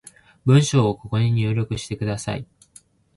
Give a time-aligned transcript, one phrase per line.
[0.45, 2.47] 文章をここに入力してください